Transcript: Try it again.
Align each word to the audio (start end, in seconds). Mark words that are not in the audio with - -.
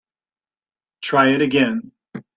Try 1.03 1.27
it 1.29 1.43
again. 1.43 1.91